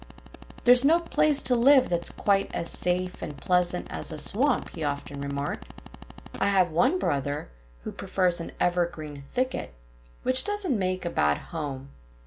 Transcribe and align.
"There's 0.63 0.83
no 0.83 0.99
place 0.99 1.43
to 1.43 1.55
live 1.55 1.87
that's 1.87 2.09
quite 2.09 2.49
as 2.55 2.71
safe 2.71 3.21
and 3.21 3.37
pleasant 3.37 3.85
as 3.91 4.11
a 4.11 4.17
swamp," 4.17 4.69
he 4.71 4.83
often 4.83 5.21
remarked. 5.21 5.71
"I 6.39 6.47
have 6.47 6.71
one 6.71 6.97
brother 6.97 7.49
who 7.81 7.91
prefers 7.91 8.41
an 8.41 8.51
evergreen 8.59 9.21
thicket, 9.21 9.75
which 10.23 10.43
doesn't 10.43 10.75
make 10.75 11.05
a 11.05 11.11
bad 11.11 11.37
home. 11.37 11.89